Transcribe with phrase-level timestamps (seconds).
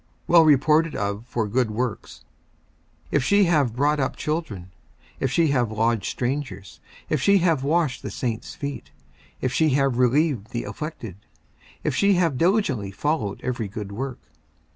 [0.01, 2.23] 54:005:010 Well reported of for good works;
[3.11, 4.71] if she have brought up children,
[5.19, 8.89] if she have lodged strangers, if she have washed the saints' feet,
[9.41, 11.17] if she have relieved the afflicted,
[11.83, 14.17] if she have diligently followed every good work.